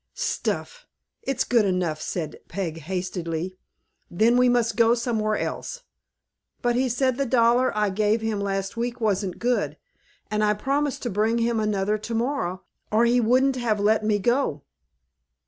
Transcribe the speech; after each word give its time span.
"Stuff! 0.15 0.87
it's 1.21 1.43
good 1.43 1.63
enough," 1.63 2.01
said 2.01 2.39
Peg, 2.47 2.79
hastily. 2.79 3.55
"Then 4.09 4.35
we 4.35 4.49
must 4.49 4.75
go 4.75 4.95
somewhere 4.95 5.37
else." 5.37 5.83
"But 6.63 6.75
he 6.75 6.89
said 6.89 7.17
the 7.17 7.25
dollar 7.27 7.71
I 7.77 7.91
gave 7.91 8.19
him 8.21 8.39
last 8.39 8.75
week 8.75 8.99
wasn't 8.99 9.37
good, 9.37 9.77
and 10.31 10.43
I 10.43 10.55
promised 10.55 11.03
to 11.03 11.11
bring 11.11 11.37
him 11.37 11.59
another 11.59 11.99
to 11.99 12.15
morrow, 12.15 12.63
or 12.91 13.05
he 13.05 13.21
wouldn't 13.21 13.57
have 13.57 13.79
let 13.79 14.03
me 14.03 14.17
go." 14.17 14.63